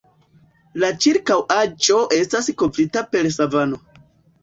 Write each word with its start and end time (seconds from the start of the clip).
La 0.83 0.89
ĉirkaŭaĵo 1.03 2.01
estas 2.19 2.53
kovrita 2.65 3.07
per 3.15 3.33
savano. 3.41 3.85